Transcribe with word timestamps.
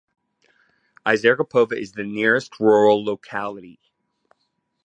Isergapovo 1.05 1.77
is 1.79 1.91
the 1.91 2.03
nearest 2.03 2.59
rural 2.59 3.05
locality. 3.05 3.79